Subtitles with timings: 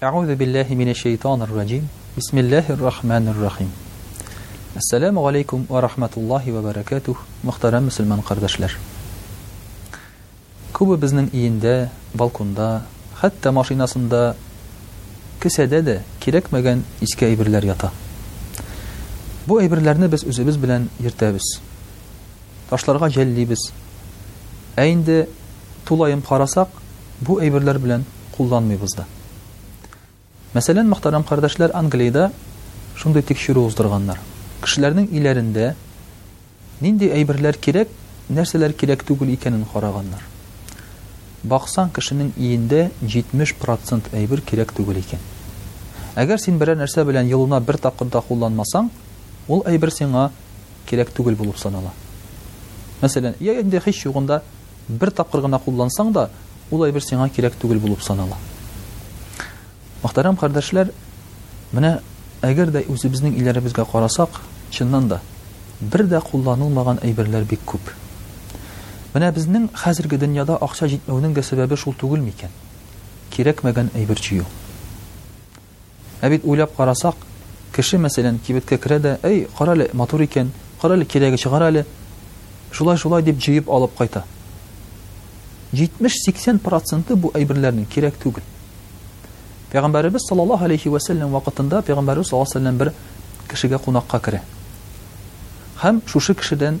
[0.00, 3.68] Ауды биллахи мина шейтаныр ражим, бисмиллахир рахманыр рахим.
[4.76, 8.70] Ассаляму алейкум ва рахматуллахи ва баракатух, мақтаран мусульман қардашлар.
[10.72, 12.82] Кубы бізнің ийінде, балкунда,
[13.20, 14.36] хатта машинасында,
[15.42, 17.90] кисаде де кирекмаган іске айбрилар ята.
[19.50, 21.58] Бу айбриларны біз үзі біз білян ертавыз.
[22.70, 23.72] Ташларға жалли біз.
[24.76, 25.26] Айнды
[25.88, 26.22] тулайын
[27.20, 27.38] бу
[30.56, 32.30] Мәсәлән, мөхтәрәм кардәшләр, Англиядә
[32.96, 34.16] шундый тикшерү уздырганнар.
[34.64, 35.66] Кешеләрнең иләрендә
[36.80, 37.90] нинди әйберләр кирәк,
[38.32, 40.24] нәрсәләр кирәк түгел икәнен караганнар.
[41.44, 45.20] Баксаң, кешенең иендә 70% әйбер кирәк түгел икән.
[46.18, 48.88] Әгәр син берәр нәрсә белән ялына бер тапкыр да кулланмасаң,
[49.52, 50.30] ул әйбер сиңа
[50.88, 51.92] кирәк түгел булып санала.
[53.04, 54.40] Мәсәлән, яңа инде хис югында
[54.88, 56.30] бер тапкыр гына кулланасаң да,
[56.72, 58.40] ул әйбер сиңа кирәк түгел булып санала.
[59.98, 60.92] Мақтарам қардашылар,
[61.74, 61.96] мені
[62.46, 64.36] әгір дай өзі біздің үйлері қарасақ,
[64.70, 65.16] чыннан да
[65.80, 67.80] бір дә құлланылмаған бик бек көп.
[69.14, 72.50] Мені біздің қазіргі дүниада ақша жетмеуінің ғе сөбәбі шол түгіл мекен.
[73.30, 74.44] Керек мәген әйбір чүйу.
[76.22, 77.16] Әбет ойлап қарасақ,
[77.74, 81.84] кіші мәселен кебетке кіреді, әй қаралы матур екен, қаралы керегі шығаралы,
[82.70, 84.24] Шулай шулай деп жүйіп алып қайта.
[85.72, 88.44] 70-80%-ы бұл әйбірлерінің керек түгіл.
[89.70, 92.92] Пәйгамбәрбез саллаллаһу алейхи ва сәллям вакытында Пәйгамбәрбез саллаллаһу алейхи ва
[93.48, 94.40] кешегә кунакка керә.
[95.80, 96.78] Хәм шушы кешедән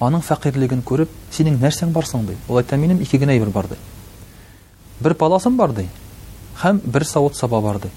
[0.00, 2.38] аның фәкыйрлыгын күреп, синең нәрсәң бар соң дип.
[2.52, 3.76] Ул әйтте, минем ике генә бер бар ди.
[5.00, 5.86] Бер паласым бар ди.
[6.62, 7.88] Хәм бер савыт саба бар ди.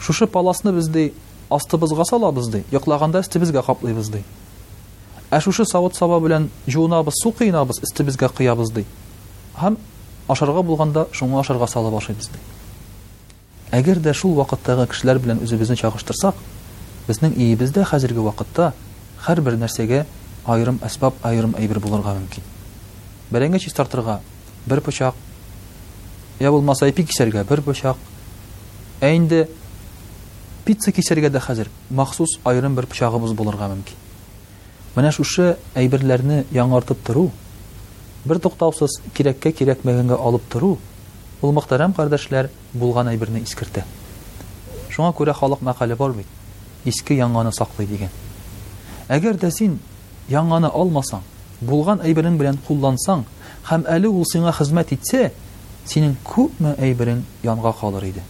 [0.00, 1.12] Шушы паласны без ди
[1.50, 4.24] астыбызга салабыз ди, яклаганда истебезгә каплыйбыз ди.
[5.30, 8.84] Ә шушы савыт саба белән җунабыз, су кыйнабыз, истебезгә кыябыз ди.
[9.60, 9.76] Хәм
[10.28, 12.38] ашарга булганда шуңа ашарга салып ашыйбыз ди.
[13.72, 16.36] Әгәр дә шул вакыттагы кешеләр белән үзебезне чагыштырсак,
[17.08, 18.72] безнең иебездә хәзерге вакытта
[19.24, 20.02] һәрбер нәрсәгә
[20.44, 22.44] айрым асбаб, айрым әйбер булырга мөмкин.
[23.32, 24.18] Бәрәнгә чи стартырга
[24.66, 25.14] бер пучак,
[26.40, 27.96] я булмаса ипи кисергә бер пучак.
[29.00, 29.46] Ә инде
[30.64, 33.96] пицца кисергә дә хәзер махсус айрым бер пычагыбыз булырга мөмкин.
[34.94, 37.30] Менә шушы әйберләрне яңартып тору,
[38.24, 40.76] бер туктаусыз кирәккә кирәкмәгәнгә алып тору
[41.44, 43.82] Ул мөхтәрәм кардәшләр булган әйберне искертә.
[44.88, 46.26] Шуңа күрә халык мәкале бар бит.
[46.88, 48.08] Иске яңаны саклый дигән.
[49.12, 49.74] Әгәр дә син
[50.32, 51.20] яңаны алмасаң,
[51.60, 53.26] булган әйберен белән куллансаң
[53.68, 55.32] һәм әле ул сиңа хезмәт итсә,
[55.84, 58.24] синең күпме әйберен янга калыр иде.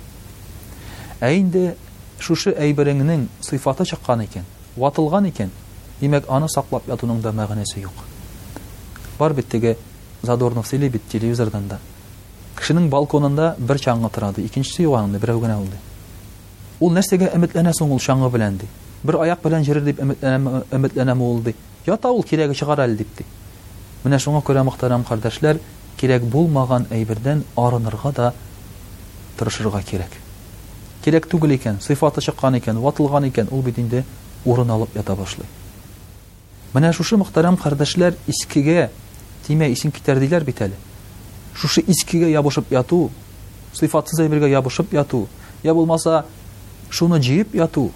[1.21, 1.77] Ә инде
[2.19, 4.43] шушы әйбереңнең сыйфаты чыккан икән,
[4.75, 5.55] ватылган икән,
[6.01, 7.95] димәк аны саклап ятуның да мәгънәсе юк.
[9.21, 9.77] Бар бит диге
[10.23, 11.79] Задорнов сөйли бит телевизордан да.
[12.55, 15.79] Кешенең балконында бер чаңгы тора ди, икенчесе юаның бире генә ул ди.
[16.81, 18.69] Ул нәрсәгә өметләнә соң ул чаңгы белән ди.
[19.05, 21.55] Бер аяк белән җир дип өметләнә мә ул ди.
[21.87, 23.27] Ята ул кирәк чыгар әле дип ди.
[24.05, 25.59] Менә шуңа күрә мохтарам кардәшләр,
[26.01, 28.33] кирәк булмаган әйбердән арынырга да
[29.39, 30.15] тырышырга кирәк.
[31.05, 34.05] Кирәк түгел икән, сыйфаты чыккан икән, ватылган икән, ул бит инде
[34.45, 35.47] урын алып ята башлый.
[36.73, 38.91] Менә шушы мохтарам кардәшләр искегә
[39.47, 40.79] тимә исен китәр диләр бит әле
[41.55, 43.11] шушы искегә ябышып яту,
[43.75, 45.25] сыйфатсыз әмергә ябышып яту,
[45.63, 46.25] я булмаса
[46.91, 47.91] шуны җыеп яту.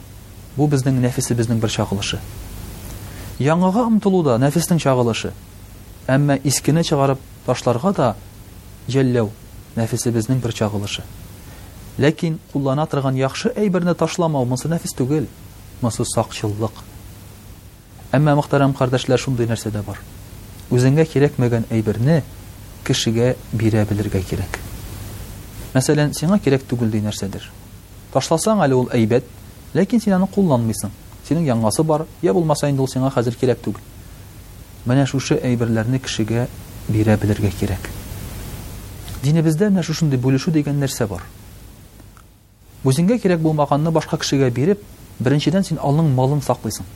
[0.56, 2.18] Бу безнең нәфисе безнең бер чагылышы.
[3.38, 5.30] Яңага умтылу да нәфиснең чагылышы.
[6.10, 8.08] Әмма искене чыгарып ташларга да
[8.90, 9.28] җәлләү
[9.76, 11.04] нәфисе безнең бер чагылышы.
[11.98, 15.26] Ләкин куллана торган яхшы әйберне ташламау нәфис түгел,
[15.82, 16.72] мысы сакчыллык.
[18.12, 19.98] Әмма мөхтәрәм кардәшләр шундый нәрсәдә бар.
[20.70, 22.22] Үзеңгә кирәкмәгән әйберне
[22.88, 23.26] кешегә
[23.60, 24.56] бирә белергә кирәк.
[25.74, 27.44] Мәсәлән, сиңа кирәк түгел ди нәрсәдер.
[28.14, 29.26] Ташласаң әле ул әйбәт,
[29.76, 30.88] ләкин син аны кулланмыйсың.
[31.28, 33.82] Синең яңасы бар, я булмаса инде ул сиңа хәзер кирәк түгел.
[34.88, 36.46] Менә шушы әйберләрне кешегә
[36.88, 37.90] бирә белергә кирәк.
[39.22, 41.22] динебездә менә шундый бүлешү дигән нәрсә бар.
[42.84, 44.80] Үзеңгә кирәк булмаганны башка кешегә биреп,
[45.18, 46.86] беренчедән син алның малын саклыйсың.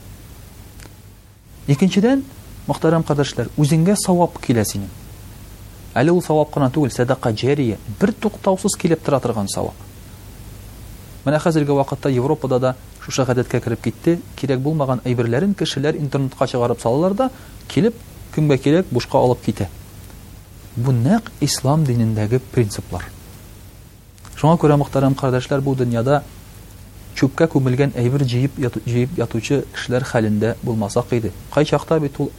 [1.67, 2.23] Икенчедән,
[2.69, 4.65] мохтарам кадәшләр, үзеңгә савап килә
[5.99, 9.77] әле ул савап қана түгел садақа жария бір тоқтаусыз келіп тұра тұрған сауап
[11.27, 12.71] менә хәзерге вакытта европада да
[13.05, 17.29] шушы гадәткә кереп китте керек болмаған әйберләрен кешеләр интернетка чыгарып салалар да
[17.69, 17.97] килеп
[18.35, 19.69] кемгә керек бушка алып китә
[20.77, 23.05] бу нәкъ ислам динендәге принциплар
[24.37, 26.73] шуңа күрә мөхтәрәм кардәшләр бу чупка
[27.47, 28.57] чөпкә күмелгән әйбер жыйып
[28.89, 31.13] жыйып ятучы кешеләр хәлендә булмасак
[31.55, 32.31] кай чакта бит ул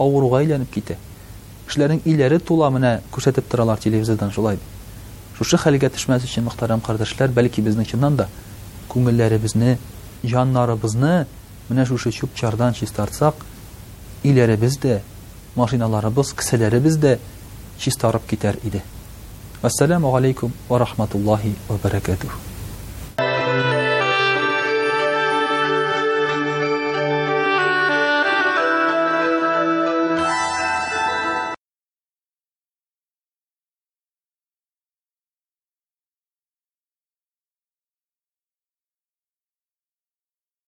[1.67, 4.57] Кешеләрнең иләре тула менә күрсәтеп торалар телевизордан шулай.
[5.37, 8.27] Шушы хәлгә төшмәс өчен мөхтәрәм кардәшләр, бәлки безнең чыннан да
[8.93, 9.77] күңелләребезне,
[10.35, 11.13] яннарыбызны
[11.69, 13.35] менә шушы чүпчардан чистартсак,
[14.27, 15.01] иләребез дә,
[15.55, 17.17] машиналарыбыз, кисәләребез дә
[17.79, 18.83] чистарып китәр иде.
[19.61, 22.39] Ассаламу алейкум ва рахматуллахи ва баракатух.